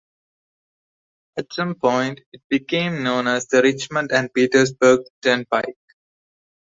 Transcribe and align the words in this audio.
At 1.37 1.53
some 1.53 1.75
point 1.75 2.21
it 2.33 2.41
became 2.49 3.03
known 3.03 3.27
as 3.27 3.45
the 3.45 3.61
Richmond 3.61 4.11
and 4.11 4.33
Petersburg 4.33 5.01
Turnpike. 5.21 5.77